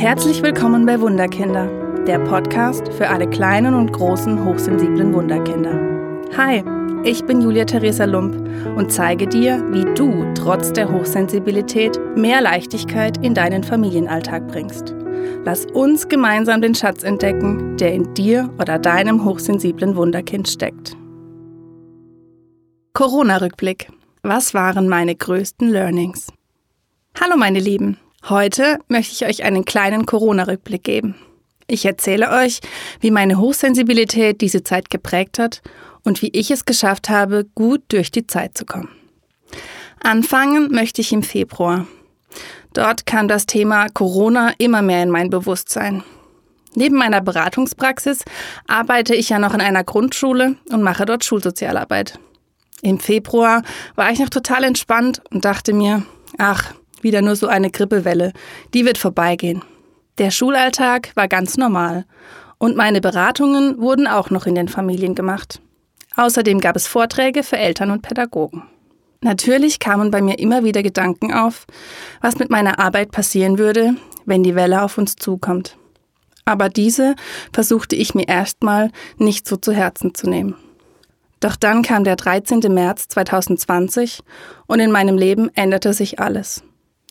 Herzlich 0.00 0.42
willkommen 0.42 0.86
bei 0.86 0.98
Wunderkinder, 0.98 1.66
der 2.06 2.20
Podcast 2.20 2.90
für 2.94 3.10
alle 3.10 3.28
kleinen 3.28 3.74
und 3.74 3.92
großen 3.92 4.42
hochsensiblen 4.46 5.12
Wunderkinder. 5.12 5.74
Hi, 6.38 6.64
ich 7.04 7.22
bin 7.26 7.42
Julia 7.42 7.66
Theresa 7.66 8.06
Lump 8.06 8.34
und 8.78 8.90
zeige 8.90 9.26
dir, 9.26 9.62
wie 9.72 9.84
du 9.94 10.24
trotz 10.32 10.72
der 10.72 10.90
Hochsensibilität 10.90 12.00
mehr 12.16 12.40
Leichtigkeit 12.40 13.22
in 13.22 13.34
deinen 13.34 13.62
Familienalltag 13.62 14.48
bringst. 14.48 14.94
Lass 15.44 15.66
uns 15.66 16.08
gemeinsam 16.08 16.62
den 16.62 16.74
Schatz 16.74 17.02
entdecken, 17.02 17.76
der 17.76 17.92
in 17.92 18.14
dir 18.14 18.48
oder 18.58 18.78
deinem 18.78 19.26
hochsensiblen 19.26 19.96
Wunderkind 19.96 20.48
steckt. 20.48 20.96
Corona-Rückblick. 22.94 23.90
Was 24.22 24.54
waren 24.54 24.88
meine 24.88 25.14
größten 25.14 25.68
Learnings? 25.68 26.28
Hallo 27.20 27.36
meine 27.36 27.60
Lieben, 27.60 27.98
heute 28.28 28.78
möchte 28.88 29.12
ich 29.12 29.28
euch 29.28 29.44
einen 29.44 29.64
kleinen 29.64 30.06
Corona-Rückblick 30.06 30.84
geben. 30.84 31.14
Ich 31.66 31.84
erzähle 31.84 32.30
euch, 32.30 32.60
wie 33.00 33.10
meine 33.10 33.38
Hochsensibilität 33.38 34.40
diese 34.40 34.64
Zeit 34.64 34.90
geprägt 34.90 35.38
hat 35.38 35.62
und 36.04 36.22
wie 36.22 36.30
ich 36.32 36.50
es 36.50 36.64
geschafft 36.64 37.08
habe, 37.08 37.46
gut 37.54 37.82
durch 37.88 38.10
die 38.10 38.26
Zeit 38.26 38.58
zu 38.58 38.64
kommen. 38.64 38.88
Anfangen 40.02 40.72
möchte 40.72 41.00
ich 41.00 41.12
im 41.12 41.22
Februar. 41.22 41.86
Dort 42.72 43.06
kam 43.06 43.28
das 43.28 43.46
Thema 43.46 43.88
Corona 43.88 44.52
immer 44.58 44.82
mehr 44.82 45.02
in 45.02 45.10
mein 45.10 45.30
Bewusstsein. 45.30 46.02
Neben 46.74 46.96
meiner 46.96 47.20
Beratungspraxis 47.20 48.24
arbeite 48.68 49.14
ich 49.14 49.28
ja 49.28 49.38
noch 49.38 49.54
in 49.54 49.60
einer 49.60 49.84
Grundschule 49.84 50.56
und 50.70 50.82
mache 50.82 51.04
dort 51.04 51.24
Schulsozialarbeit. 51.24 52.18
Im 52.82 53.00
Februar 53.00 53.62
war 53.96 54.10
ich 54.10 54.20
noch 54.20 54.30
total 54.30 54.64
entspannt 54.64 55.20
und 55.30 55.44
dachte 55.44 55.72
mir, 55.72 56.04
ach, 56.38 56.72
wieder 57.02 57.22
nur 57.22 57.36
so 57.36 57.46
eine 57.46 57.70
Grippewelle, 57.70 58.32
die 58.74 58.84
wird 58.84 58.98
vorbeigehen. 58.98 59.62
Der 60.18 60.30
Schulalltag 60.30 61.12
war 61.14 61.28
ganz 61.28 61.56
normal 61.56 62.04
und 62.58 62.76
meine 62.76 63.00
Beratungen 63.00 63.80
wurden 63.80 64.06
auch 64.06 64.30
noch 64.30 64.46
in 64.46 64.54
den 64.54 64.68
Familien 64.68 65.14
gemacht. 65.14 65.60
Außerdem 66.16 66.60
gab 66.60 66.76
es 66.76 66.86
Vorträge 66.86 67.42
für 67.42 67.56
Eltern 67.56 67.90
und 67.90 68.02
Pädagogen. 68.02 68.64
Natürlich 69.22 69.78
kamen 69.78 70.10
bei 70.10 70.22
mir 70.22 70.38
immer 70.38 70.64
wieder 70.64 70.82
Gedanken 70.82 71.32
auf, 71.32 71.66
was 72.20 72.38
mit 72.38 72.50
meiner 72.50 72.78
Arbeit 72.78 73.12
passieren 73.12 73.58
würde, 73.58 73.94
wenn 74.24 74.42
die 74.42 74.54
Welle 74.54 74.82
auf 74.82 74.98
uns 74.98 75.16
zukommt. 75.16 75.76
Aber 76.44 76.68
diese 76.68 77.14
versuchte 77.52 77.96
ich 77.96 78.14
mir 78.14 78.28
erstmal 78.28 78.90
nicht 79.18 79.46
so 79.46 79.56
zu 79.56 79.72
Herzen 79.72 80.14
zu 80.14 80.28
nehmen. 80.28 80.56
Doch 81.40 81.56
dann 81.56 81.82
kam 81.82 82.04
der 82.04 82.16
13. 82.16 82.60
März 82.68 83.08
2020 83.08 84.20
und 84.66 84.80
in 84.80 84.90
meinem 84.90 85.16
Leben 85.16 85.50
änderte 85.54 85.92
sich 85.92 86.18
alles. 86.18 86.62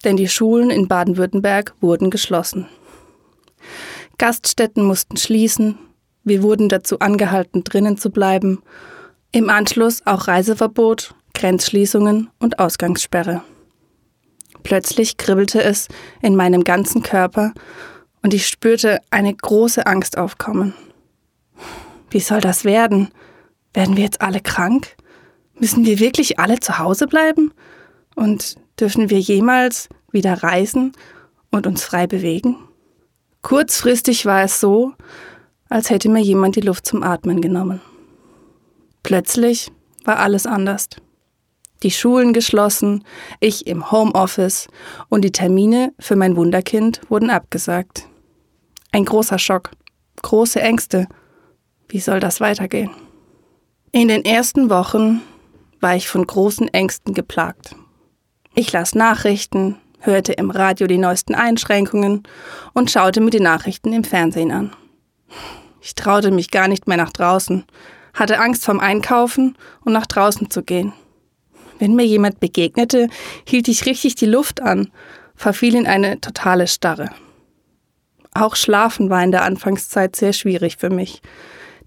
Denn 0.04 0.18
die 0.18 0.30
Schulen 0.30 0.70
in 0.70 0.88
Baden-Württemberg 0.88 1.74
wurden 1.82 2.10
geschlossen. 2.10 2.68
Gaststätten 4.18 4.84
mussten 4.84 5.18
schließen, 5.18 5.78
wir 6.24 6.44
wurden 6.44 6.70
dazu 6.70 7.00
angehalten, 7.00 7.64
drinnen 7.64 7.98
zu 7.98 8.12
bleiben. 8.12 8.62
Im 9.32 9.50
Anschluss 9.50 10.06
auch 10.06 10.28
Reiseverbot, 10.28 11.16
Grenzschließungen 11.34 12.30
und 12.40 12.60
Ausgangssperre. 12.60 13.42
Plötzlich 14.64 15.18
kribbelte 15.18 15.64
es 15.64 15.88
in 16.22 16.36
meinem 16.36 16.64
ganzen 16.64 17.02
Körper 17.02 17.54
und 18.22 18.34
ich 18.34 18.48
spürte 18.48 19.00
eine 19.10 19.34
große 19.34 19.86
Angst 19.86 20.18
aufkommen. 20.18 20.74
Wie 22.12 22.20
soll 22.20 22.42
das 22.42 22.66
werden? 22.66 23.10
Werden 23.74 23.96
wir 23.96 24.04
jetzt 24.04 24.22
alle 24.22 24.42
krank? 24.42 24.98
Müssen 25.60 25.86
wir 25.86 26.00
wirklich 26.00 26.40
alle 26.40 26.60
zu 26.60 26.78
Hause 26.78 27.08
bleiben? 27.08 27.54
Und 28.20 28.58
dürfen 28.78 29.10
wir 29.10 29.20
jemals 29.22 29.88
wieder 30.12 30.44
reisen 30.44 30.92
und 31.52 31.66
uns 31.66 31.86
frei 31.86 32.06
bewegen? 32.06 32.58
Kurzfristig 33.44 34.26
war 34.26 34.44
es 34.44 34.60
so, 34.60 34.92
als 35.70 35.90
hätte 35.90 36.10
mir 36.10 36.20
jemand 36.20 36.58
die 36.58 36.62
Luft 36.62 36.86
zum 36.86 37.02
Atmen 37.02 37.40
genommen. 37.40 37.80
Plötzlich 39.04 39.72
war 40.04 40.20
alles 40.20 40.46
anders. 40.46 40.90
Die 41.82 41.92
Schulen 41.92 42.34
geschlossen, 42.34 43.06
ich 43.40 43.68
im 43.68 43.90
Homeoffice 43.90 44.68
und 45.08 45.24
die 45.24 45.32
Termine 45.32 45.94
für 45.98 46.18
mein 46.18 46.36
Wunderkind 46.36 47.00
wurden 47.08 47.30
abgesagt. 47.30 48.06
Ein 48.92 49.06
großer 49.06 49.40
Schock, 49.40 49.72
große 50.24 50.60
Ängste. 50.60 51.08
Wie 51.88 52.02
soll 52.02 52.20
das 52.20 52.42
weitergehen? 52.42 52.92
In 53.94 54.10
den 54.10 54.26
ersten 54.26 54.70
Wochen 54.70 55.22
war 55.80 55.96
ich 55.96 56.10
von 56.10 56.28
großen 56.28 56.68
Ängsten 56.68 57.14
geplagt. 57.14 57.78
Ich 58.60 58.74
las 58.74 58.94
Nachrichten, 58.94 59.78
hörte 60.02 60.34
im 60.34 60.52
Radio 60.52 60.86
die 60.86 60.98
neuesten 60.98 61.34
Einschränkungen 61.34 62.24
und 62.74 62.92
schaute 62.92 63.22
mir 63.22 63.30
die 63.30 63.40
Nachrichten 63.40 63.94
im 63.94 64.04
Fernsehen 64.04 64.52
an. 64.52 64.76
Ich 65.80 65.96
traute 65.96 66.30
mich 66.30 66.52
gar 66.52 66.68
nicht 66.68 66.86
mehr 66.86 66.98
nach 66.98 67.14
draußen, 67.14 67.64
hatte 68.14 68.38
Angst 68.38 68.66
vom 68.66 68.82
Einkaufen 68.82 69.58
und 69.86 69.94
nach 69.94 70.06
draußen 70.08 70.50
zu 70.50 70.62
gehen. 70.62 70.92
Wenn 71.78 71.96
mir 71.96 72.06
jemand 72.06 72.42
begegnete, 72.42 73.08
hielt 73.48 73.70
ich 73.70 73.86
richtig 73.86 74.16
die 74.16 74.26
Luft 74.26 74.62
an, 74.62 74.92
verfiel 75.36 75.74
in 75.74 75.88
eine 75.88 76.20
totale 76.20 76.68
Starre. 76.68 77.12
Auch 78.34 78.58
Schlafen 78.58 79.10
war 79.10 79.24
in 79.24 79.32
der 79.32 79.44
Anfangszeit 79.44 80.18
sehr 80.18 80.34
schwierig 80.34 80.76
für 80.76 80.90
mich, 80.90 81.22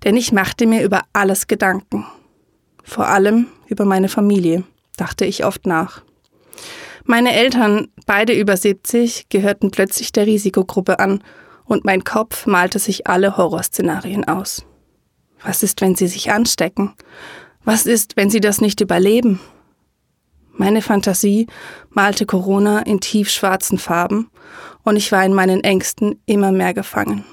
denn 0.05 0.17
ich 0.17 0.33
machte 0.33 0.67
mir 0.67 0.83
über 0.85 1.03
alles 1.13 1.49
Gedanken. 1.49 2.07
Vor 2.83 3.09
allem 3.09 3.49
über 3.67 3.85
meine 3.85 4.09
Familie, 4.09 4.65
dachte 4.97 5.27
ich 5.27 5.45
oft 5.45 5.67
nach. 5.67 6.01
Meine 7.05 7.33
Eltern, 7.35 7.89
beide 8.07 8.33
über 8.33 8.57
70, 8.57 9.29
gehörten 9.29 9.71
plötzlich 9.71 10.13
der 10.13 10.27
Risikogruppe 10.27 10.99
an 10.99 11.23
und 11.65 11.85
mein 11.85 12.05
Kopf 12.05 12.47
malte 12.47 12.79
sich 12.79 13.07
alle 13.07 13.37
Horrorszenarien 13.37 14.27
aus. 14.27 14.65
Was 15.43 15.63
ist, 15.63 15.81
wenn 15.81 15.97
sie 15.97 16.07
sich 16.07 16.31
anstecken? 16.31 16.95
Was 17.65 17.87
ist, 17.87 18.17
wenn 18.17 18.31
sie 18.31 18.41
das 18.41 18.61
nicht 18.61 18.81
überleben? 18.81 19.41
Meine 20.53 20.83
Fantasie 20.83 21.47
malte 21.91 22.27
Corona 22.27 22.81
in 22.81 23.01
tiefschwarzen 23.01 23.79
Farben 23.79 24.31
und 24.85 24.97
ich 24.97 25.11
war 25.11 25.25
in 25.25 25.35
meinen 25.35 25.65
Ängsten 25.65 26.21
immer 26.27 26.53
mehr 26.53 26.75
gefangen. 26.75 27.25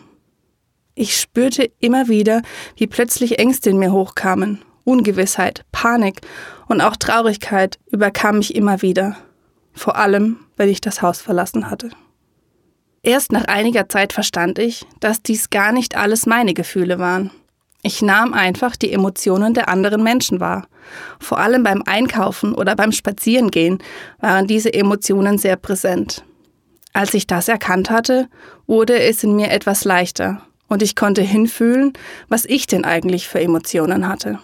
Ich 0.95 1.17
spürte 1.17 1.71
immer 1.79 2.07
wieder, 2.07 2.41
wie 2.75 2.87
plötzlich 2.87 3.39
Ängste 3.39 3.69
in 3.69 3.77
mir 3.77 3.91
hochkamen. 3.91 4.59
Ungewissheit, 4.89 5.63
Panik 5.71 6.21
und 6.67 6.81
auch 6.81 6.95
Traurigkeit 6.95 7.77
überkam 7.91 8.39
mich 8.39 8.55
immer 8.55 8.81
wieder. 8.81 9.15
Vor 9.73 9.97
allem, 9.97 10.37
wenn 10.57 10.67
ich 10.67 10.81
das 10.81 11.01
Haus 11.01 11.21
verlassen 11.21 11.69
hatte. 11.69 11.91
Erst 13.03 13.31
nach 13.31 13.45
einiger 13.45 13.87
Zeit 13.87 14.11
verstand 14.11 14.59
ich, 14.59 14.85
dass 14.99 15.21
dies 15.21 15.49
gar 15.49 15.71
nicht 15.71 15.95
alles 15.95 16.25
meine 16.25 16.53
Gefühle 16.53 16.99
waren. 16.99 17.31
Ich 17.81 18.01
nahm 18.01 18.33
einfach 18.33 18.75
die 18.75 18.91
Emotionen 18.91 19.53
der 19.53 19.69
anderen 19.69 20.03
Menschen 20.03 20.39
wahr. 20.39 20.67
Vor 21.19 21.37
allem 21.37 21.63
beim 21.63 21.83
Einkaufen 21.85 22.53
oder 22.53 22.75
beim 22.75 22.91
Spazierengehen 22.91 23.79
waren 24.19 24.47
diese 24.47 24.73
Emotionen 24.73 25.37
sehr 25.37 25.55
präsent. 25.55 26.25
Als 26.91 27.13
ich 27.13 27.27
das 27.27 27.47
erkannt 27.47 27.89
hatte, 27.89 28.27
wurde 28.67 28.99
es 28.99 29.23
in 29.23 29.35
mir 29.35 29.51
etwas 29.51 29.85
leichter 29.85 30.41
und 30.67 30.81
ich 30.81 30.95
konnte 30.95 31.21
hinfühlen, 31.21 31.93
was 32.27 32.45
ich 32.45 32.67
denn 32.67 32.83
eigentlich 32.83 33.27
für 33.27 33.39
Emotionen 33.39 34.07
hatte. 34.07 34.39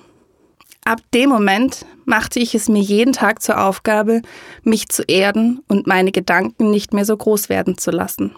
Ab 0.87 1.01
dem 1.15 1.29
Moment 1.29 1.83
machte 2.05 2.39
ich 2.39 2.53
es 2.53 2.69
mir 2.69 2.81
jeden 2.81 3.11
Tag 3.11 3.41
zur 3.41 3.59
Aufgabe, 3.59 4.21
mich 4.61 4.87
zu 4.87 5.01
erden 5.01 5.63
und 5.67 5.87
meine 5.87 6.11
Gedanken 6.11 6.69
nicht 6.69 6.93
mehr 6.93 7.05
so 7.05 7.17
groß 7.17 7.49
werden 7.49 7.79
zu 7.79 7.89
lassen. 7.89 8.35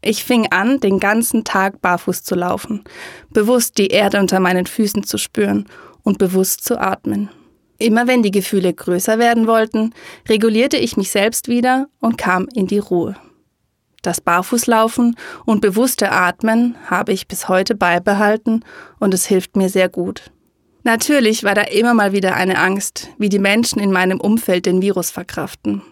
Ich 0.00 0.24
fing 0.24 0.46
an, 0.50 0.80
den 0.80 0.98
ganzen 1.00 1.44
Tag 1.44 1.82
barfuß 1.82 2.24
zu 2.24 2.34
laufen, 2.34 2.82
bewusst 3.28 3.76
die 3.76 3.88
Erde 3.88 4.20
unter 4.20 4.40
meinen 4.40 4.64
Füßen 4.64 5.04
zu 5.04 5.18
spüren 5.18 5.66
und 6.02 6.16
bewusst 6.16 6.64
zu 6.64 6.80
atmen. 6.80 7.28
Immer 7.76 8.06
wenn 8.06 8.22
die 8.22 8.30
Gefühle 8.30 8.72
größer 8.72 9.18
werden 9.18 9.46
wollten, 9.46 9.92
regulierte 10.30 10.78
ich 10.78 10.96
mich 10.96 11.10
selbst 11.10 11.46
wieder 11.48 11.88
und 12.00 12.16
kam 12.16 12.48
in 12.54 12.66
die 12.66 12.78
Ruhe. 12.78 13.16
Das 14.00 14.22
Barfußlaufen 14.22 15.14
und 15.44 15.60
bewusste 15.60 16.10
Atmen 16.10 16.74
habe 16.86 17.12
ich 17.12 17.28
bis 17.28 17.50
heute 17.50 17.74
beibehalten 17.74 18.64
und 18.98 19.12
es 19.12 19.26
hilft 19.26 19.56
mir 19.56 19.68
sehr 19.68 19.90
gut. 19.90 20.32
Natürlich 20.84 21.44
war 21.44 21.54
da 21.54 21.62
immer 21.62 21.94
mal 21.94 22.12
wieder 22.12 22.34
eine 22.34 22.58
Angst, 22.58 23.08
wie 23.18 23.28
die 23.28 23.38
Menschen 23.38 23.80
in 23.80 23.92
meinem 23.92 24.20
Umfeld 24.20 24.66
den 24.66 24.82
Virus 24.82 25.10
verkraften. 25.10 25.82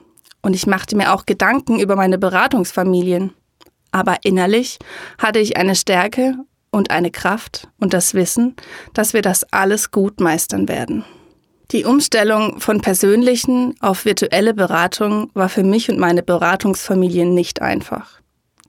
Und 0.43 0.55
ich 0.55 0.67
machte 0.67 0.97
mir 0.97 1.13
auch 1.15 1.27
Gedanken 1.27 1.79
über 1.79 1.97
meine 1.97 2.19
Beratungsfamilien. 2.19 3.33
Aber 3.93 4.19
innerlich 4.23 4.79
hatte 5.19 5.39
ich 5.39 5.57
eine 5.57 5.75
Stärke 5.75 6.37
und 6.71 6.91
eine 6.91 7.11
Kraft 7.11 7.69
und 7.79 7.93
das 7.93 8.15
Wissen, 8.15 8.57
dass 8.95 9.13
wir 9.13 9.23
das 9.23 9.45
alles 9.53 9.91
gut 9.91 10.21
meistern 10.21 10.69
werden. 10.69 11.05
Die 11.73 11.85
Umstellung 11.85 12.59
von 12.59 12.81
persönlichen 12.81 13.75
auf 13.81 14.05
virtuelle 14.05 14.55
Beratung 14.55 15.31
war 15.35 15.49
für 15.49 15.63
mich 15.63 15.89
und 15.89 15.99
meine 15.99 16.23
Beratungsfamilien 16.23 17.33
nicht 17.33 17.63
einfach. 17.63 18.20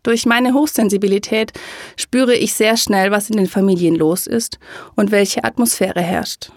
Durch 0.03 0.25
meine 0.25 0.53
Hochsensibilität 0.53 1.51
spüre 1.95 2.35
ich 2.35 2.53
sehr 2.53 2.77
schnell, 2.77 3.11
was 3.11 3.29
in 3.29 3.37
den 3.37 3.47
Familien 3.47 3.95
los 3.95 4.27
ist 4.27 4.59
und 4.95 5.11
welche 5.11 5.43
Atmosphäre 5.43 6.01
herrscht. 6.01 6.51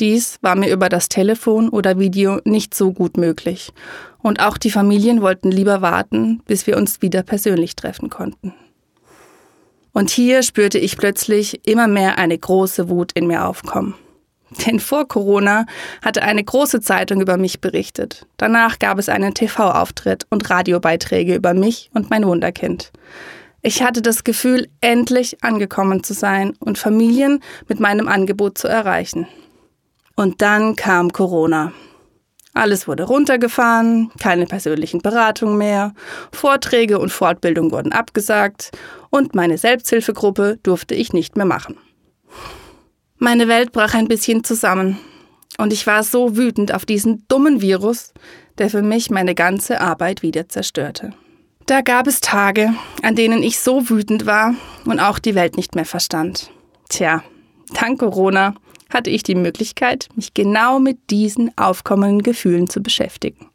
Dies 0.00 0.38
war 0.42 0.56
mir 0.56 0.72
über 0.72 0.88
das 0.88 1.08
Telefon 1.08 1.68
oder 1.68 1.98
Video 2.00 2.40
nicht 2.44 2.74
so 2.74 2.92
gut 2.92 3.16
möglich. 3.16 3.72
Und 4.22 4.40
auch 4.40 4.58
die 4.58 4.70
Familien 4.70 5.22
wollten 5.22 5.52
lieber 5.52 5.82
warten, 5.82 6.42
bis 6.46 6.66
wir 6.66 6.76
uns 6.76 7.00
wieder 7.00 7.22
persönlich 7.22 7.76
treffen 7.76 8.10
konnten. 8.10 8.54
Und 9.92 10.10
hier 10.10 10.42
spürte 10.42 10.78
ich 10.78 10.96
plötzlich 10.96 11.60
immer 11.68 11.86
mehr 11.86 12.18
eine 12.18 12.36
große 12.36 12.88
Wut 12.88 13.12
in 13.12 13.28
mir 13.28 13.46
aufkommen. 13.46 13.94
Denn 14.66 14.80
vor 14.80 15.08
Corona 15.08 15.66
hatte 16.02 16.22
eine 16.22 16.44
große 16.44 16.80
Zeitung 16.80 17.20
über 17.20 17.36
mich 17.36 17.60
berichtet. 17.60 18.26
Danach 18.36 18.78
gab 18.78 18.98
es 18.98 19.08
einen 19.08 19.34
TV-Auftritt 19.34 20.26
und 20.30 20.48
Radiobeiträge 20.48 21.34
über 21.34 21.54
mich 21.54 21.90
und 21.94 22.10
mein 22.10 22.26
Wunderkind. 22.26 22.92
Ich 23.62 23.82
hatte 23.82 24.02
das 24.02 24.24
Gefühl, 24.24 24.68
endlich 24.80 25.42
angekommen 25.42 26.02
zu 26.02 26.12
sein 26.12 26.52
und 26.60 26.78
Familien 26.78 27.40
mit 27.66 27.80
meinem 27.80 28.08
Angebot 28.08 28.58
zu 28.58 28.68
erreichen. 28.68 29.26
Und 30.16 30.42
dann 30.42 30.76
kam 30.76 31.12
Corona. 31.12 31.72
Alles 32.52 32.86
wurde 32.86 33.02
runtergefahren, 33.02 34.12
keine 34.20 34.46
persönlichen 34.46 35.00
Beratungen 35.00 35.58
mehr, 35.58 35.92
Vorträge 36.30 37.00
und 37.00 37.10
Fortbildung 37.10 37.72
wurden 37.72 37.92
abgesagt 37.92 38.70
und 39.10 39.34
meine 39.34 39.58
Selbsthilfegruppe 39.58 40.58
durfte 40.62 40.94
ich 40.94 41.12
nicht 41.12 41.36
mehr 41.36 41.46
machen. 41.46 41.78
Meine 43.18 43.48
Welt 43.48 43.72
brach 43.72 43.94
ein 43.94 44.08
bisschen 44.08 44.42
zusammen 44.42 44.98
und 45.58 45.72
ich 45.72 45.86
war 45.86 46.02
so 46.02 46.36
wütend 46.36 46.74
auf 46.74 46.84
diesen 46.84 47.24
dummen 47.28 47.60
Virus, 47.60 48.12
der 48.58 48.70
für 48.70 48.82
mich 48.82 49.10
meine 49.10 49.34
ganze 49.34 49.80
Arbeit 49.80 50.22
wieder 50.22 50.48
zerstörte. 50.48 51.12
Da 51.66 51.80
gab 51.80 52.06
es 52.06 52.20
Tage, 52.20 52.74
an 53.02 53.14
denen 53.14 53.42
ich 53.42 53.58
so 53.58 53.88
wütend 53.88 54.26
war 54.26 54.54
und 54.84 55.00
auch 55.00 55.18
die 55.18 55.34
Welt 55.34 55.56
nicht 55.56 55.74
mehr 55.74 55.86
verstand. 55.86 56.50
Tja, 56.88 57.22
dank 57.72 58.00
Corona 58.00 58.54
hatte 58.92 59.10
ich 59.10 59.22
die 59.22 59.34
Möglichkeit, 59.34 60.08
mich 60.14 60.34
genau 60.34 60.78
mit 60.78 60.98
diesen 61.10 61.56
aufkommenden 61.56 62.22
Gefühlen 62.22 62.68
zu 62.68 62.82
beschäftigen. 62.82 63.46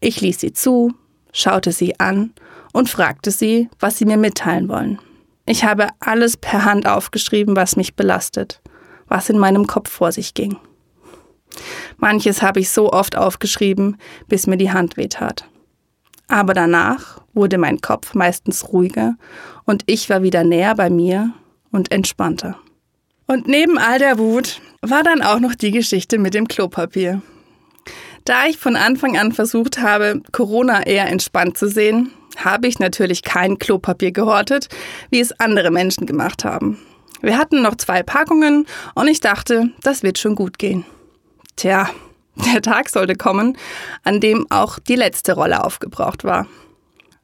Ich 0.00 0.20
ließ 0.20 0.40
sie 0.40 0.52
zu, 0.52 0.92
schaute 1.32 1.72
sie 1.72 1.98
an 1.98 2.32
und 2.72 2.90
fragte 2.90 3.30
sie, 3.30 3.68
was 3.80 3.98
sie 3.98 4.04
mir 4.04 4.16
mitteilen 4.16 4.68
wollen. 4.68 4.98
Ich 5.48 5.64
habe 5.64 5.88
alles 5.98 6.36
per 6.36 6.66
Hand 6.66 6.86
aufgeschrieben, 6.86 7.56
was 7.56 7.74
mich 7.74 7.96
belastet, 7.96 8.60
was 9.06 9.30
in 9.30 9.38
meinem 9.38 9.66
Kopf 9.66 9.90
vor 9.90 10.12
sich 10.12 10.34
ging. 10.34 10.58
Manches 11.96 12.42
habe 12.42 12.60
ich 12.60 12.68
so 12.68 12.92
oft 12.92 13.16
aufgeschrieben, 13.16 13.96
bis 14.26 14.46
mir 14.46 14.58
die 14.58 14.72
Hand 14.72 14.98
wehtat. 14.98 15.48
Aber 16.28 16.52
danach 16.52 17.22
wurde 17.32 17.56
mein 17.56 17.80
Kopf 17.80 18.12
meistens 18.12 18.74
ruhiger 18.74 19.16
und 19.64 19.84
ich 19.86 20.10
war 20.10 20.22
wieder 20.22 20.44
näher 20.44 20.74
bei 20.74 20.90
mir 20.90 21.32
und 21.70 21.90
entspannter. 21.92 22.58
Und 23.26 23.48
neben 23.48 23.78
all 23.78 23.98
der 23.98 24.18
Wut 24.18 24.60
war 24.82 25.02
dann 25.02 25.22
auch 25.22 25.40
noch 25.40 25.54
die 25.54 25.70
Geschichte 25.70 26.18
mit 26.18 26.34
dem 26.34 26.46
Klopapier. 26.46 27.22
Da 28.26 28.44
ich 28.44 28.58
von 28.58 28.76
Anfang 28.76 29.16
an 29.16 29.32
versucht 29.32 29.78
habe, 29.78 30.20
Corona 30.30 30.84
eher 30.84 31.08
entspannt 31.08 31.56
zu 31.56 31.68
sehen, 31.68 32.10
habe 32.44 32.66
ich 32.66 32.78
natürlich 32.78 33.22
kein 33.22 33.58
Klopapier 33.58 34.12
gehortet, 34.12 34.68
wie 35.10 35.20
es 35.20 35.38
andere 35.40 35.70
Menschen 35.70 36.06
gemacht 36.06 36.44
haben. 36.44 36.78
Wir 37.20 37.36
hatten 37.36 37.62
noch 37.62 37.74
zwei 37.74 38.02
Packungen 38.02 38.66
und 38.94 39.08
ich 39.08 39.20
dachte, 39.20 39.70
das 39.82 40.02
wird 40.02 40.18
schon 40.18 40.34
gut 40.34 40.58
gehen. 40.58 40.84
Tja, 41.56 41.90
der 42.52 42.62
Tag 42.62 42.88
sollte 42.88 43.16
kommen, 43.16 43.56
an 44.04 44.20
dem 44.20 44.46
auch 44.50 44.78
die 44.78 44.96
letzte 44.96 45.32
Rolle 45.32 45.64
aufgebraucht 45.64 46.24
war. 46.24 46.46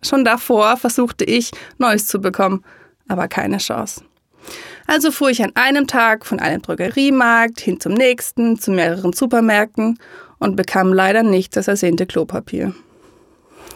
Schon 0.02 0.24
davor 0.24 0.76
versuchte 0.76 1.24
ich, 1.24 1.50
Neues 1.78 2.06
zu 2.08 2.20
bekommen, 2.20 2.64
aber 3.08 3.28
keine 3.28 3.58
Chance. 3.58 4.02
Also 4.86 5.10
fuhr 5.10 5.30
ich 5.30 5.42
an 5.42 5.52
einem 5.54 5.86
Tag 5.86 6.26
von 6.26 6.40
einem 6.40 6.60
Drogeriemarkt 6.60 7.60
hin 7.60 7.80
zum 7.80 7.94
nächsten, 7.94 8.58
zu 8.58 8.70
mehreren 8.70 9.14
Supermärkten 9.14 9.98
und 10.38 10.56
bekam 10.56 10.92
leider 10.92 11.22
nicht 11.22 11.56
das 11.56 11.68
ersehnte 11.68 12.04
Klopapier. 12.04 12.74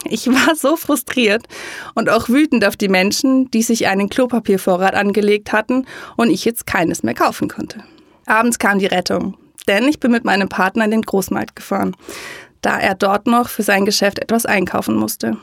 Ich 0.05 0.27
war 0.29 0.55
so 0.55 0.77
frustriert 0.77 1.47
und 1.95 2.09
auch 2.09 2.29
wütend 2.29 2.65
auf 2.65 2.77
die 2.77 2.89
Menschen, 2.89 3.51
die 3.51 3.63
sich 3.63 3.87
einen 3.87 4.09
Klopapiervorrat 4.09 4.95
angelegt 4.95 5.53
hatten 5.53 5.87
und 6.17 6.31
ich 6.31 6.45
jetzt 6.45 6.67
keines 6.67 7.03
mehr 7.03 7.15
kaufen 7.15 7.49
konnte. 7.49 7.83
Abends 8.27 8.59
kam 8.59 8.79
die 8.79 8.87
Rettung, 8.87 9.37
denn 9.67 9.89
ich 9.89 10.01
bin 10.01 10.11
mit 10.11 10.25
meinem 10.25 10.49
Partner 10.49 10.85
in 10.85 10.91
den 10.91 11.03
Großmarkt 11.03 11.57
gefahren, 11.57 11.97
da 12.63 12.79
er 12.79 12.95
dort 12.95 13.27
noch 13.27 13.49
für 13.49 13.63
sein 13.63 13.85
Geschäft 13.85 14.19
etwas 14.19 14.47
einkaufen 14.47 14.97
musste. 14.97 15.37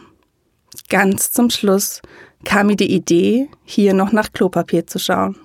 Ganz 0.89 1.31
zum 1.31 1.50
Schluss 1.50 2.01
kam 2.44 2.68
mir 2.68 2.75
die 2.75 2.94
Idee, 2.94 3.50
hier 3.63 3.94
noch 3.94 4.12
nach 4.12 4.31
Klopapier 4.31 4.86
zu 4.88 5.00
schauen. 5.00 5.38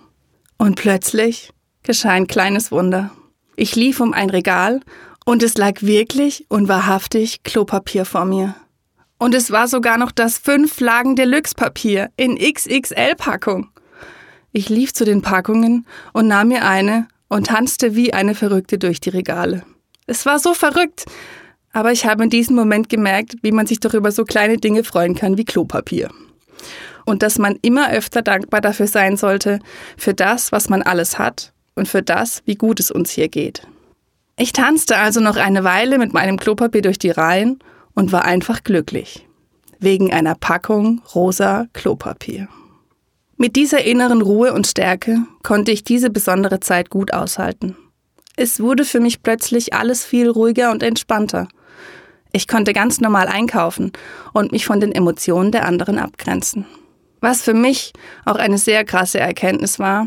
Und 0.58 0.76
plötzlich 0.76 1.52
geschah 1.82 2.11
ein 2.11 2.26
kleines 2.26 2.70
Wunder. 2.70 3.11
Ich 3.56 3.76
lief 3.76 4.00
um 4.00 4.12
ein 4.12 4.31
Regal 4.31 4.81
und 5.25 5.43
es 5.43 5.56
lag 5.56 5.82
wirklich 5.82 6.47
und 6.49 6.69
wahrhaftig 6.69 7.43
Klopapier 7.43 8.05
vor 8.05 8.25
mir. 8.25 8.55
Und 9.21 9.35
es 9.35 9.51
war 9.51 9.69
sogar 9.69 9.99
noch 9.99 10.13
das 10.13 10.39
fünf 10.39 10.81
Lagen 10.81 11.15
Deluxe 11.15 11.55
Papier 11.55 12.09
in 12.17 12.39
XXL-Packung. 12.39 13.69
Ich 14.51 14.71
lief 14.71 14.95
zu 14.95 15.05
den 15.05 15.21
Packungen 15.21 15.87
und 16.15 16.27
nahm 16.27 16.49
mir 16.49 16.65
eine 16.65 17.07
und 17.29 17.49
tanzte 17.49 17.95
wie 17.95 18.15
eine 18.15 18.35
Verrückte 18.35 18.79
durch 18.79 18.99
die 18.99 19.11
Regale. 19.11 19.63
Es 20.07 20.25
war 20.25 20.39
so 20.39 20.55
verrückt, 20.55 21.05
aber 21.75 21.93
ich 21.93 22.07
habe 22.07 22.25
in 22.25 22.31
diesem 22.31 22.57
Moment 22.57 22.89
gemerkt, 22.89 23.35
wie 23.43 23.53
man 23.53 23.67
sich 23.67 23.79
doch 23.79 23.93
über 23.93 24.11
so 24.11 24.25
kleine 24.25 24.57
Dinge 24.57 24.85
freuen 24.85 25.15
kann 25.15 25.37
wie 25.37 25.45
Klopapier 25.45 26.09
und 27.05 27.23
dass 27.23 27.39
man 27.39 27.59
immer 27.61 27.93
öfter 27.93 28.23
dankbar 28.23 28.63
dafür 28.63 28.87
sein 28.87 29.19
sollte, 29.19 29.59
für 29.99 30.15
das, 30.15 30.51
was 30.51 30.71
man 30.71 30.81
alles 30.81 31.19
hat 31.19 31.53
und 31.75 31.89
für 31.89 32.03
das, 32.03 32.43
wie 32.47 32.55
gut 32.55 32.81
es 32.81 32.91
uns 32.91 33.11
hier 33.11 33.29
geht. 33.29 33.67
Ich 34.39 34.55
tanzte 34.55 34.97
also 34.97 35.21
noch 35.21 35.37
eine 35.37 35.63
Weile 35.63 35.99
mit 35.99 36.15
meinem 36.15 36.39
Klopapier 36.39 36.81
durch 36.81 36.99
die 36.99 37.11
Reihen 37.11 37.59
und 37.95 38.13
war 38.13 38.25
einfach 38.25 38.65
glücklich. 38.65 39.27
Wegen 39.79 40.13
einer 40.13 40.35
Packung 40.35 41.03
rosa 41.15 41.67
Klopapier. 41.73 42.49
Mit 43.37 43.57
dieser 43.57 43.83
inneren 43.85 44.21
Ruhe 44.21 44.53
und 44.53 44.67
Stärke 44.67 45.25
konnte 45.43 45.73
ich 45.73 45.83
diese 45.83 46.11
besondere 46.11 46.61
Zeit 46.61 46.91
gut 46.91 47.15
aushalten. 47.15 47.77
Es 48.37 48.61
wurde 48.61 48.85
für 48.85 49.01
mich 49.01 49.23
plötzlich 49.23 49.73
alles 49.73 50.05
viel 50.05 50.29
ruhiger 50.29 50.71
und 50.71 50.83
entspannter. 50.83 51.49
Ich 52.33 52.47
konnte 52.47 52.73
ganz 52.73 53.01
normal 53.01 53.27
einkaufen 53.27 53.93
und 54.33 54.53
mich 54.53 54.67
von 54.67 54.81
den 54.81 54.93
Emotionen 54.93 55.53
der 55.53 55.67
anderen 55.67 55.99
abgrenzen. 55.99 56.67
Was 57.21 57.43
für 57.43 57.55
mich 57.55 57.93
auch 58.25 58.37
eine 58.37 58.59
sehr 58.59 58.85
krasse 58.85 59.21
Erkenntnis 59.21 59.79
war, 59.79 60.07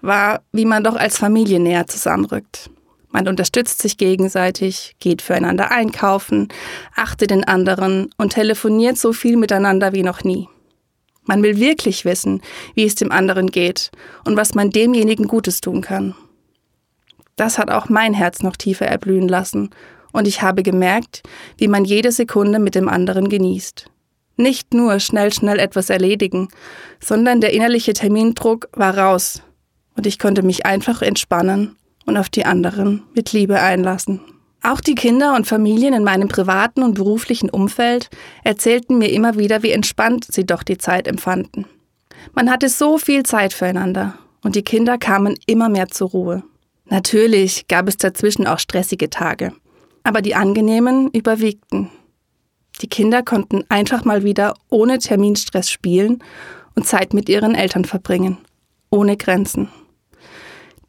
war, 0.00 0.42
wie 0.52 0.64
man 0.64 0.84
doch 0.84 0.96
als 0.96 1.18
Familie 1.18 1.60
näher 1.60 1.86
zusammenrückt. 1.86 2.70
Man 3.10 3.26
unterstützt 3.26 3.80
sich 3.80 3.96
gegenseitig, 3.96 4.94
geht 4.98 5.22
füreinander 5.22 5.70
einkaufen, 5.70 6.48
achtet 6.94 7.30
den 7.30 7.44
anderen 7.44 8.10
und 8.18 8.34
telefoniert 8.34 8.98
so 8.98 9.12
viel 9.12 9.36
miteinander 9.36 9.92
wie 9.92 10.02
noch 10.02 10.24
nie. 10.24 10.48
Man 11.24 11.42
will 11.42 11.58
wirklich 11.58 12.04
wissen, 12.04 12.42
wie 12.74 12.84
es 12.84 12.94
dem 12.94 13.12
anderen 13.12 13.48
geht 13.48 13.90
und 14.24 14.36
was 14.36 14.54
man 14.54 14.70
demjenigen 14.70 15.26
Gutes 15.26 15.60
tun 15.60 15.80
kann. 15.80 16.14
Das 17.36 17.58
hat 17.58 17.70
auch 17.70 17.88
mein 17.88 18.14
Herz 18.14 18.42
noch 18.42 18.56
tiefer 18.56 18.86
erblühen 18.86 19.28
lassen 19.28 19.70
und 20.12 20.26
ich 20.26 20.42
habe 20.42 20.62
gemerkt, 20.62 21.22
wie 21.56 21.68
man 21.68 21.84
jede 21.84 22.12
Sekunde 22.12 22.58
mit 22.58 22.74
dem 22.74 22.88
anderen 22.88 23.28
genießt. 23.28 23.90
Nicht 24.36 24.74
nur 24.74 25.00
schnell, 25.00 25.32
schnell 25.32 25.58
etwas 25.58 25.90
erledigen, 25.90 26.48
sondern 27.00 27.40
der 27.40 27.52
innerliche 27.52 27.92
Termindruck 27.92 28.68
war 28.72 28.96
raus 28.96 29.42
und 29.96 30.06
ich 30.06 30.18
konnte 30.18 30.42
mich 30.42 30.66
einfach 30.66 31.02
entspannen 31.02 31.78
und 32.08 32.16
auf 32.16 32.30
die 32.30 32.46
anderen 32.46 33.02
mit 33.14 33.32
Liebe 33.32 33.60
einlassen. 33.60 34.20
Auch 34.62 34.80
die 34.80 34.94
Kinder 34.94 35.36
und 35.36 35.46
Familien 35.46 35.92
in 35.92 36.02
meinem 36.02 36.28
privaten 36.28 36.82
und 36.82 36.94
beruflichen 36.94 37.50
Umfeld 37.50 38.08
erzählten 38.42 38.96
mir 38.96 39.12
immer 39.12 39.36
wieder, 39.36 39.62
wie 39.62 39.70
entspannt 39.70 40.26
sie 40.28 40.46
doch 40.46 40.62
die 40.62 40.78
Zeit 40.78 41.06
empfanden. 41.06 41.66
Man 42.32 42.50
hatte 42.50 42.70
so 42.70 42.96
viel 42.96 43.24
Zeit 43.24 43.52
füreinander 43.52 44.18
und 44.42 44.56
die 44.56 44.62
Kinder 44.62 44.96
kamen 44.96 45.36
immer 45.46 45.68
mehr 45.68 45.88
zur 45.88 46.08
Ruhe. 46.08 46.42
Natürlich 46.86 47.68
gab 47.68 47.86
es 47.88 47.98
dazwischen 47.98 48.46
auch 48.46 48.58
stressige 48.58 49.10
Tage, 49.10 49.52
aber 50.02 50.22
die 50.22 50.34
angenehmen 50.34 51.10
überwiegten. 51.10 51.90
Die 52.80 52.88
Kinder 52.88 53.22
konnten 53.22 53.64
einfach 53.68 54.06
mal 54.06 54.24
wieder 54.24 54.54
ohne 54.70 54.98
Terminstress 54.98 55.70
spielen 55.70 56.22
und 56.74 56.86
Zeit 56.86 57.12
mit 57.12 57.28
ihren 57.28 57.54
Eltern 57.54 57.84
verbringen, 57.84 58.38
ohne 58.88 59.18
Grenzen. 59.18 59.68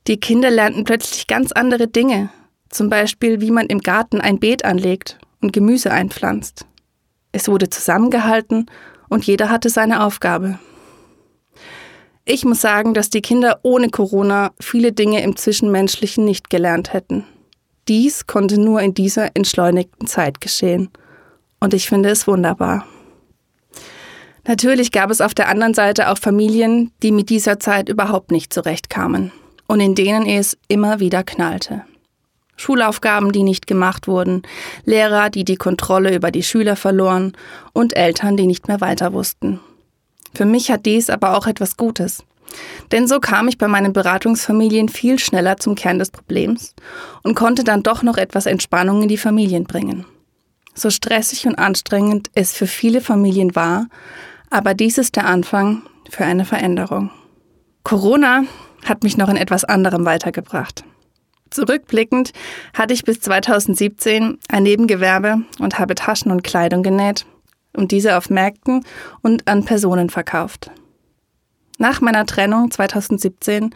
Die 0.07 0.19
Kinder 0.19 0.49
lernten 0.49 0.85
plötzlich 0.85 1.27
ganz 1.27 1.51
andere 1.51 1.87
Dinge, 1.87 2.29
zum 2.69 2.89
Beispiel 2.89 3.41
wie 3.41 3.51
man 3.51 3.67
im 3.67 3.79
Garten 3.79 4.21
ein 4.21 4.39
Beet 4.39 4.65
anlegt 4.65 5.19
und 5.41 5.53
Gemüse 5.53 5.91
einpflanzt. 5.91 6.65
Es 7.31 7.47
wurde 7.47 7.69
zusammengehalten 7.69 8.65
und 9.09 9.25
jeder 9.25 9.49
hatte 9.49 9.69
seine 9.69 10.03
Aufgabe. 10.03 10.59
Ich 12.25 12.45
muss 12.45 12.61
sagen, 12.61 12.93
dass 12.93 13.09
die 13.09 13.21
Kinder 13.21 13.59
ohne 13.63 13.89
Corona 13.89 14.51
viele 14.59 14.91
Dinge 14.91 15.21
im 15.23 15.35
Zwischenmenschlichen 15.35 16.25
nicht 16.25 16.49
gelernt 16.49 16.93
hätten. 16.93 17.25
Dies 17.87 18.27
konnte 18.27 18.59
nur 18.59 18.81
in 18.81 18.93
dieser 18.93 19.35
entschleunigten 19.35 20.07
Zeit 20.07 20.41
geschehen 20.41 20.89
und 21.59 21.73
ich 21.73 21.87
finde 21.87 22.09
es 22.09 22.27
wunderbar. 22.27 22.85
Natürlich 24.47 24.91
gab 24.91 25.11
es 25.11 25.21
auf 25.21 25.33
der 25.33 25.49
anderen 25.49 25.73
Seite 25.73 26.09
auch 26.09 26.17
Familien, 26.17 26.91
die 27.03 27.11
mit 27.11 27.29
dieser 27.29 27.59
Zeit 27.59 27.89
überhaupt 27.89 28.31
nicht 28.31 28.53
zurechtkamen 28.53 29.31
und 29.69 29.79
in 29.79 29.93
denen 29.93 30.25
es 30.25 30.57
immer 30.67 30.99
wieder 30.99 31.23
knallte. 31.23 31.83
Schulaufgaben, 32.57 33.31
die 33.31 33.43
nicht 33.43 33.67
gemacht 33.67 34.07
wurden, 34.07 34.41
Lehrer, 34.83 35.29
die 35.29 35.45
die 35.45 35.57
Kontrolle 35.57 36.13
über 36.13 36.31
die 36.31 36.43
Schüler 36.43 36.75
verloren 36.75 37.33
und 37.71 37.95
Eltern, 37.95 38.35
die 38.35 38.47
nicht 38.47 38.67
mehr 38.67 38.81
weiter 38.81 39.13
wussten. 39.13 39.59
Für 40.33 40.45
mich 40.45 40.71
hat 40.71 40.87
dies 40.87 41.09
aber 41.09 41.37
auch 41.37 41.45
etwas 41.45 41.77
Gutes. 41.77 42.23
Denn 42.91 43.07
so 43.07 43.19
kam 43.19 43.47
ich 43.47 43.59
bei 43.59 43.67
meinen 43.67 43.93
Beratungsfamilien 43.93 44.89
viel 44.89 45.19
schneller 45.19 45.57
zum 45.57 45.75
Kern 45.75 45.99
des 45.99 46.09
Problems 46.09 46.73
und 47.21 47.35
konnte 47.35 47.63
dann 47.63 47.83
doch 47.83 48.01
noch 48.01 48.17
etwas 48.17 48.47
Entspannung 48.47 49.03
in 49.03 49.07
die 49.07 49.17
Familien 49.17 49.65
bringen. 49.65 50.03
So 50.73 50.89
stressig 50.89 51.45
und 51.45 51.59
anstrengend 51.59 52.31
es 52.33 52.53
für 52.53 52.67
viele 52.67 53.01
Familien 53.01 53.55
war, 53.55 53.85
aber 54.49 54.73
dies 54.73 54.97
ist 54.97 55.15
der 55.15 55.27
Anfang 55.27 55.83
für 56.09 56.25
eine 56.25 56.45
Veränderung. 56.45 57.11
Corona 57.83 58.45
hat 58.85 59.03
mich 59.03 59.17
noch 59.17 59.29
in 59.29 59.37
etwas 59.37 59.63
anderem 59.63 60.05
weitergebracht. 60.05 60.83
Zurückblickend 61.49 62.31
hatte 62.73 62.93
ich 62.93 63.03
bis 63.03 63.21
2017 63.21 64.37
ein 64.49 64.63
Nebengewerbe 64.63 65.41
und 65.59 65.79
habe 65.79 65.95
Taschen 65.95 66.31
und 66.31 66.43
Kleidung 66.43 66.83
genäht 66.83 67.25
und 67.75 67.91
diese 67.91 68.17
auf 68.17 68.29
Märkten 68.29 68.85
und 69.21 69.47
an 69.47 69.65
Personen 69.65 70.09
verkauft. 70.09 70.71
Nach 71.77 72.01
meiner 72.01 72.25
Trennung 72.25 72.69
2017 72.69 73.73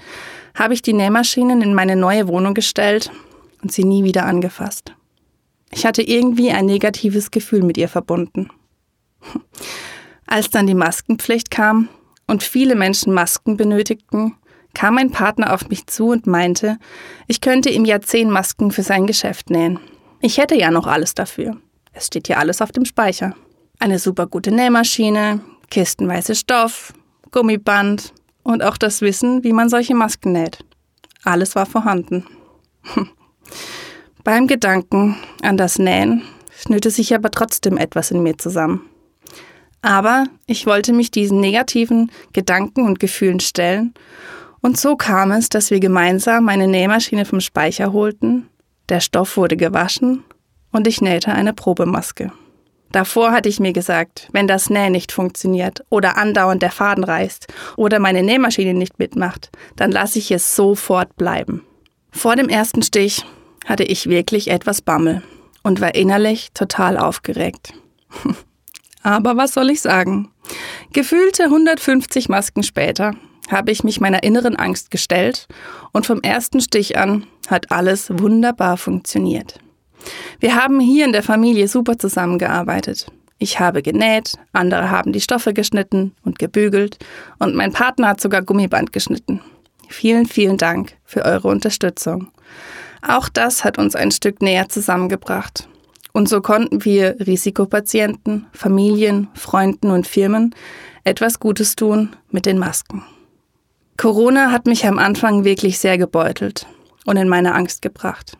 habe 0.56 0.74
ich 0.74 0.82
die 0.82 0.94
Nähmaschinen 0.94 1.62
in 1.62 1.74
meine 1.74 1.96
neue 1.96 2.28
Wohnung 2.28 2.54
gestellt 2.54 3.12
und 3.62 3.72
sie 3.72 3.86
nie 3.86 4.04
wieder 4.04 4.26
angefasst. 4.26 4.94
Ich 5.72 5.86
hatte 5.86 6.04
irgendwie 6.04 6.52
ein 6.52 6.66
negatives 6.66 7.32
Gefühl 7.32 7.64
mit 7.64 7.78
ihr 7.78 7.88
verbunden. 7.88 8.50
Als 10.28 10.50
dann 10.50 10.68
die 10.68 10.76
Maskenpflicht 10.76 11.50
kam 11.50 11.90
und 12.28 12.44
viele 12.44 12.76
Menschen 12.76 13.14
Masken 13.14 13.58
benötigten, 13.58 14.36
kam 14.74 14.96
mein 14.96 15.12
Partner 15.12 15.54
auf 15.54 15.70
mich 15.70 15.88
zu 15.88 16.10
und 16.10 16.28
meinte, 16.28 16.78
ich 17.28 17.42
könnte 17.42 17.70
ihm 17.70 17.86
ja 17.86 18.02
zehn 18.02 18.30
Masken 18.30 18.72
für 18.72 18.84
sein 18.84 19.08
Geschäft 19.08 19.50
nähen. 19.50 19.80
Ich 20.22 20.38
hätte 20.38 20.56
ja 20.56 20.72
noch 20.72 20.88
alles 20.88 21.14
dafür. 21.14 21.58
Es 21.94 22.08
steht 22.08 22.28
ja 22.28 22.38
alles 22.38 22.62
auf 22.62 22.72
dem 22.72 22.86
Speicher. 22.86 23.36
Eine 23.80 24.00
super 24.00 24.28
gute 24.28 24.52
Nähmaschine, 24.52 25.42
kistenweise 25.70 26.36
Stoff, 26.36 26.94
Gummiband 27.32 28.14
und 28.44 28.64
auch 28.64 28.78
das 28.78 29.02
Wissen, 29.02 29.44
wie 29.44 29.54
man 29.54 29.70
solche 29.70 29.96
Masken 29.96 30.32
näht. 30.32 30.60
Alles 31.24 31.56
war 31.56 31.66
vorhanden. 31.66 32.26
Beim 34.24 34.48
Gedanken 34.48 35.18
an 35.42 35.58
das 35.58 35.80
Nähen 35.80 36.24
schnürte 36.58 36.90
sich 36.90 37.14
aber 37.14 37.30
trotzdem 37.30 37.78
etwas 37.78 38.12
in 38.12 38.24
mir 38.24 38.38
zusammen. 38.38 38.82
Aber 39.82 40.28
ich 40.48 40.66
wollte 40.66 40.94
mich 40.94 41.12
diesen 41.12 41.42
negativen 41.42 42.10
Gedanken 42.32 42.86
und 42.86 43.02
Gefühlen 43.02 43.42
stellen 43.42 43.94
und 44.64 44.80
so 44.80 44.96
kam 44.96 45.32
es, 45.32 45.50
dass 45.50 45.70
wir 45.70 45.80
gemeinsam 45.80 46.50
eine 46.50 46.68
Nähmaschine 46.68 47.26
vom 47.26 47.42
Speicher 47.42 47.94
holten, 47.94 48.50
der 48.90 49.02
Stoff 49.02 49.38
wurde 49.38 49.58
gewaschen 49.58 50.24
und 50.72 50.88
ich 50.88 51.02
nähte 51.02 51.34
eine 51.34 51.54
Probemaske. 51.54 52.32
Davor 52.94 53.32
hatte 53.32 53.50
ich 53.50 53.60
mir 53.60 53.74
gesagt, 53.74 54.30
wenn 54.32 54.48
das 54.48 54.70
Nähen 54.70 54.94
nicht 54.94 55.12
funktioniert 55.12 55.84
oder 55.90 56.16
andauernd 56.16 56.62
der 56.62 56.72
Faden 56.72 57.04
reißt 57.04 57.48
oder 57.76 58.00
meine 58.00 58.24
Nähmaschine 58.24 58.74
nicht 58.74 59.00
mitmacht, 59.00 59.50
dann 59.76 59.92
lasse 59.92 60.20
ich 60.20 60.32
es 60.32 60.56
sofort 60.56 61.16
bleiben. 61.18 61.66
Vor 62.12 62.36
dem 62.36 62.50
ersten 62.50 62.84
Stich 62.84 63.26
hatte 63.66 63.84
ich 63.84 64.08
wirklich 64.08 64.50
etwas 64.50 64.82
Bammel 64.82 65.24
und 65.64 65.82
war 65.82 65.96
innerlich 65.96 66.52
total 66.54 66.98
aufgeregt. 66.98 67.74
Aber 69.04 69.36
was 69.36 69.54
soll 69.54 69.72
ich 69.72 69.82
sagen? 69.82 70.32
Gefühlte 70.94 71.46
150 71.46 72.30
Masken 72.30 72.64
später 72.64 73.16
habe 73.50 73.72
ich 73.72 73.84
mich 73.84 74.00
meiner 74.00 74.24
inneren 74.24 74.56
Angst 74.56 74.92
gestellt 74.92 75.48
und 75.92 76.06
vom 76.06 76.22
ersten 76.22 76.62
Stich 76.62 76.98
an 76.98 77.26
hat 77.48 77.72
alles 77.72 78.10
wunderbar 78.10 78.78
funktioniert. 78.78 79.60
Wir 80.40 80.56
haben 80.56 80.80
hier 80.80 81.06
in 81.06 81.14
der 81.14 81.24
Familie 81.24 81.68
super 81.68 81.98
zusammengearbeitet. 81.98 83.08
Ich 83.40 83.60
habe 83.60 83.82
genäht, 83.82 84.34
andere 84.54 84.90
haben 84.90 85.12
die 85.12 85.22
Stoffe 85.22 85.54
geschnitten 85.54 86.14
und 86.24 86.40
gebügelt 86.40 86.98
und 87.40 87.56
mein 87.56 87.74
Partner 87.74 88.10
hat 88.10 88.22
sogar 88.22 88.42
Gummiband 88.42 88.94
geschnitten. 88.94 89.42
Vielen, 89.90 90.26
vielen 90.26 90.58
Dank 90.58 90.94
für 91.04 91.24
eure 91.26 91.50
Unterstützung. 91.50 92.32
Auch 93.06 93.28
das 93.28 93.64
hat 93.64 93.78
uns 93.78 93.96
ein 93.96 94.12
Stück 94.12 94.42
näher 94.42 94.70
zusammengebracht. 94.70 95.68
Und 96.14 96.30
so 96.30 96.42
konnten 96.42 96.86
wir 96.86 97.18
Risikopatienten, 97.20 98.46
Familien, 98.54 99.28
Freunden 99.34 99.92
und 99.92 100.08
Firmen 100.08 100.56
etwas 101.04 101.40
Gutes 101.40 101.76
tun 101.76 102.16
mit 102.32 102.46
den 102.46 102.60
Masken. 102.60 103.04
Corona 103.98 104.52
hat 104.52 104.66
mich 104.66 104.86
am 104.86 105.00
Anfang 105.00 105.44
wirklich 105.44 105.80
sehr 105.80 105.98
gebeutelt 105.98 106.66
und 107.06 107.18
in 107.18 107.30
meine 107.30 107.54
Angst 107.54 107.82
gebracht. 107.82 108.38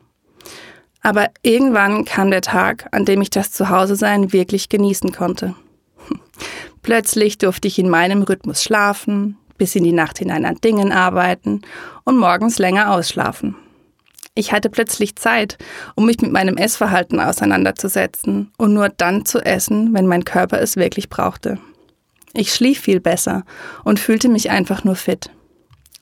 Aber 1.02 1.30
irgendwann 1.44 2.06
kam 2.06 2.32
der 2.32 2.42
Tag, 2.42 2.88
an 2.92 3.06
dem 3.06 3.22
ich 3.22 3.30
das 3.30 3.52
Zuhause-Sein 3.52 4.34
wirklich 4.34 4.70
genießen 4.70 5.12
konnte. 5.12 5.54
Plötzlich 6.82 7.38
durfte 7.38 7.68
ich 7.68 7.78
in 7.78 7.90
meinem 7.90 8.24
Rhythmus 8.24 8.64
schlafen, 8.64 9.38
bis 9.58 9.76
in 9.76 9.84
die 9.84 9.92
Nacht 9.92 10.20
hinein 10.20 10.46
an 10.46 10.56
Dingen 10.56 10.92
arbeiten 10.92 11.62
und 12.04 12.18
morgens 12.18 12.58
länger 12.58 12.92
ausschlafen. 12.92 13.56
Ich 14.36 14.52
hatte 14.52 14.70
plötzlich 14.70 15.16
Zeit, 15.16 15.58
um 15.96 16.08
mich 16.08 16.20
mit 16.20 16.32
meinem 16.32 16.58
Essverhalten 16.58 17.20
auseinanderzusetzen 17.20 18.52
und 18.58 18.74
nur 18.74 18.90
dann 18.90 19.26
zu 19.26 19.40
essen, 19.46 19.94
wenn 19.94 20.08
mein 20.08 20.26
Körper 20.26 20.60
es 20.60 20.76
wirklich 20.76 21.10
brauchte. 21.10 21.60
Ich 22.34 22.52
schlief 22.52 22.80
viel 22.80 23.00
besser 23.00 23.44
und 23.84 24.00
fühlte 24.00 24.30
mich 24.30 24.50
einfach 24.50 24.84
nur 24.84 24.96
fit. 24.96 25.30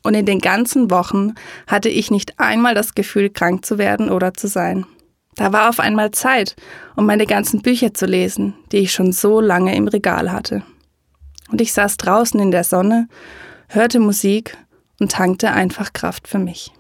Und 0.03 0.13
in 0.13 0.25
den 0.25 0.39
ganzen 0.39 0.89
Wochen 0.89 1.34
hatte 1.67 1.89
ich 1.89 2.12
nicht 2.12 2.39
einmal 2.39 2.74
das 2.74 2.96
Gefühl, 2.96 3.29
krank 3.29 3.65
zu 3.65 3.77
werden 3.77 4.10
oder 4.10 4.34
zu 4.34 4.48
sein. 4.48 4.86
Da 5.36 5.53
war 5.53 5.70
auf 5.70 5.79
einmal 5.79 6.12
Zeit, 6.12 6.55
um 6.96 7.05
meine 7.05 7.25
ganzen 7.25 7.62
Bücher 7.62 7.93
zu 7.93 8.05
lesen, 8.05 8.53
die 8.72 8.77
ich 8.77 8.91
schon 8.91 9.12
so 9.12 9.39
lange 9.39 9.75
im 9.75 9.88
Regal 9.88 10.31
hatte. 10.31 10.63
Und 11.51 11.62
ich 11.62 11.74
saß 11.74 11.98
draußen 11.98 12.39
in 12.39 12.51
der 12.51 12.63
Sonne, 12.63 13.08
hörte 13.67 14.00
Musik 14.00 14.58
und 15.00 15.12
tankte 15.12 15.51
einfach 15.51 15.93
Kraft 15.93 16.27
für 16.27 16.39
mich. 16.39 16.72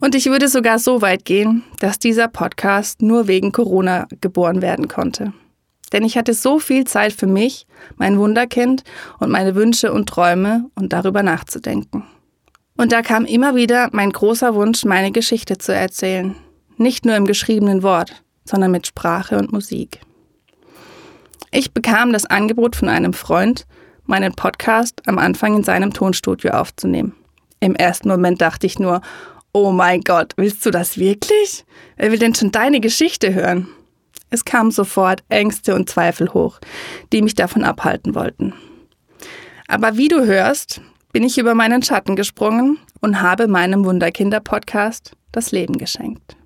Und 0.00 0.14
ich 0.14 0.26
würde 0.26 0.48
sogar 0.48 0.78
so 0.78 1.02
weit 1.02 1.24
gehen, 1.24 1.62
dass 1.78 1.98
dieser 1.98 2.28
Podcast 2.28 3.00
nur 3.00 3.26
wegen 3.26 3.52
Corona 3.52 4.06
geboren 4.20 4.60
werden 4.60 4.88
konnte. 4.88 5.32
Denn 5.92 6.04
ich 6.04 6.18
hatte 6.18 6.34
so 6.34 6.58
viel 6.58 6.84
Zeit 6.84 7.12
für 7.12 7.26
mich, 7.26 7.66
mein 7.96 8.18
Wunderkind 8.18 8.82
und 9.18 9.30
meine 9.30 9.54
Wünsche 9.54 9.92
und 9.92 10.08
Träume 10.08 10.68
und 10.74 10.92
darüber 10.92 11.22
nachzudenken. 11.22 12.04
Und 12.76 12.90
da 12.90 13.02
kam 13.02 13.24
immer 13.24 13.54
wieder 13.54 13.88
mein 13.92 14.10
großer 14.10 14.54
Wunsch, 14.54 14.84
meine 14.84 15.12
Geschichte 15.12 15.58
zu 15.58 15.72
erzählen. 15.72 16.34
Nicht 16.76 17.04
nur 17.04 17.14
im 17.14 17.26
geschriebenen 17.26 17.82
Wort, 17.82 18.24
sondern 18.44 18.72
mit 18.72 18.86
Sprache 18.86 19.38
und 19.38 19.52
Musik. 19.52 20.00
Ich 21.52 21.72
bekam 21.72 22.12
das 22.12 22.26
Angebot 22.26 22.74
von 22.74 22.88
einem 22.88 23.12
Freund, 23.12 23.64
meinen 24.06 24.34
Podcast 24.34 25.02
am 25.06 25.18
Anfang 25.18 25.56
in 25.56 25.62
seinem 25.62 25.92
Tonstudio 25.92 26.50
aufzunehmen. 26.50 27.14
Im 27.60 27.76
ersten 27.76 28.08
Moment 28.08 28.40
dachte 28.40 28.66
ich 28.66 28.80
nur, 28.80 29.02
oh 29.52 29.70
mein 29.70 30.00
Gott, 30.00 30.32
willst 30.36 30.66
du 30.66 30.70
das 30.70 30.98
wirklich? 30.98 31.64
Wer 31.96 32.10
will 32.10 32.18
denn 32.18 32.34
schon 32.34 32.50
deine 32.50 32.80
Geschichte 32.80 33.32
hören? 33.32 33.68
Es 34.30 34.44
kamen 34.44 34.72
sofort 34.72 35.22
Ängste 35.28 35.76
und 35.76 35.88
Zweifel 35.88 36.34
hoch, 36.34 36.58
die 37.12 37.22
mich 37.22 37.36
davon 37.36 37.62
abhalten 37.62 38.16
wollten. 38.16 38.52
Aber 39.68 39.96
wie 39.96 40.08
du 40.08 40.26
hörst, 40.26 40.80
bin 41.14 41.22
ich 41.22 41.38
über 41.38 41.54
meinen 41.54 41.80
Schatten 41.80 42.16
gesprungen 42.16 42.76
und 43.00 43.22
habe 43.22 43.46
meinem 43.46 43.84
Wunderkinder-Podcast 43.84 45.12
das 45.30 45.52
Leben 45.52 45.78
geschenkt. 45.78 46.36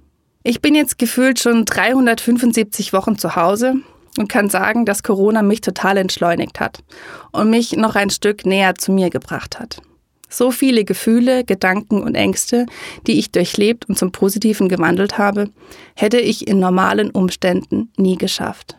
Ich 0.43 0.61
bin 0.61 0.75
jetzt 0.75 0.99
gefühlt 0.99 1.39
schon 1.39 1.65
375 1.65 2.93
Wochen 2.93 3.17
zu 3.17 3.35
Hause 3.35 3.77
und 4.19 4.29
kann 4.29 4.51
sagen, 4.51 4.85
dass 4.85 5.03
Corona 5.03 5.41
mich 5.41 5.63
total 5.63 5.97
entschleunigt 5.97 6.61
hat 6.61 6.85
und 7.33 7.49
mich 7.49 7.79
noch 7.79 7.97
ein 7.97 8.11
Stück 8.11 8.45
näher 8.45 8.75
zu 8.75 8.93
mir 8.93 9.09
gebracht 9.09 9.59
hat. 9.59 9.81
So 10.29 10.51
viele 10.51 10.85
Gefühle, 10.85 11.45
Gedanken 11.45 12.03
und 12.03 12.15
Ängste, 12.15 12.67
die 13.07 13.19
ich 13.19 13.33
durchlebt 13.33 13.89
und 13.89 13.99
zum 13.99 14.13
Positiven 14.13 14.69
gewandelt 14.69 15.17
habe, 15.17 15.49
hätte 15.97 16.21
ich 16.21 16.47
in 16.47 16.59
normalen 16.59 17.11
Umständen 17.11 17.91
nie 17.97 18.19
geschafft. 18.19 18.77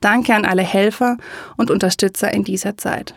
Danke 0.00 0.34
an 0.34 0.44
alle 0.44 0.62
Helfer 0.62 1.16
und 1.56 1.70
Unterstützer 1.70 2.34
in 2.34 2.42
dieser 2.42 2.76
Zeit. 2.76 3.14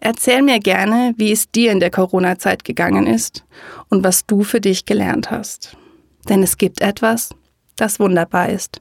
Erzähl 0.00 0.42
mir 0.42 0.60
gerne, 0.60 1.14
wie 1.16 1.32
es 1.32 1.50
dir 1.50 1.72
in 1.72 1.80
der 1.80 1.90
Corona-Zeit 1.90 2.64
gegangen 2.64 3.06
ist 3.06 3.44
und 3.88 4.04
was 4.04 4.26
du 4.26 4.44
für 4.44 4.60
dich 4.60 4.84
gelernt 4.84 5.30
hast. 5.30 5.76
Denn 6.28 6.42
es 6.42 6.56
gibt 6.56 6.80
etwas, 6.80 7.30
das 7.76 7.98
wunderbar 7.98 8.48
ist 8.48 8.80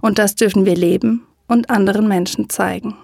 und 0.00 0.18
das 0.18 0.34
dürfen 0.34 0.66
wir 0.66 0.76
leben 0.76 1.26
und 1.46 1.70
anderen 1.70 2.08
Menschen 2.08 2.50
zeigen. 2.50 2.96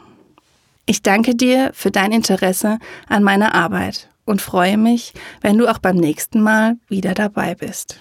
Ich 0.86 1.02
danke 1.02 1.34
dir 1.34 1.70
für 1.72 1.90
dein 1.90 2.12
Interesse 2.12 2.78
an 3.08 3.22
meiner 3.22 3.54
Arbeit 3.54 4.10
und 4.26 4.42
freue 4.42 4.76
mich, 4.76 5.14
wenn 5.40 5.56
du 5.56 5.66
auch 5.66 5.78
beim 5.78 5.96
nächsten 5.96 6.42
Mal 6.42 6.76
wieder 6.88 7.14
dabei 7.14 7.54
bist. 7.54 8.00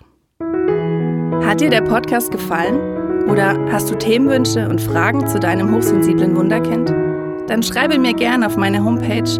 Hat 1.45 1.61
dir 1.61 1.69
der 1.69 1.81
Podcast 1.81 2.31
gefallen 2.31 3.27
oder 3.29 3.57
hast 3.71 3.89
du 3.89 3.95
Themenwünsche 3.95 4.67
und 4.67 4.81
Fragen 4.81 5.27
zu 5.27 5.39
deinem 5.39 5.73
hochsensiblen 5.73 6.35
Wunderkind? 6.35 6.89
Dann 7.47 7.63
schreibe 7.63 7.99
mir 7.99 8.13
gerne 8.13 8.47
auf 8.47 8.57
meine 8.57 8.83
Homepage 8.83 9.39